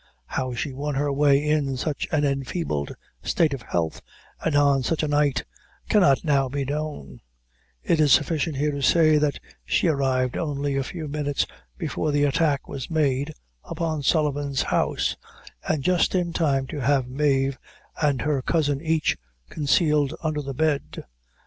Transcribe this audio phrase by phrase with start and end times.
[0.25, 4.01] How she won her way in such an enfeebled state of health,
[4.43, 5.43] and on such a night,
[5.89, 7.21] cannot now be known;
[7.83, 11.45] it is sufficient here to say, that she arrived only a few minutes
[11.77, 15.15] before the attack was made upon Sullivan's house,
[15.69, 17.59] and just in time to have Mave
[18.01, 19.19] and her cousin each
[19.51, 21.05] concealed under a bed.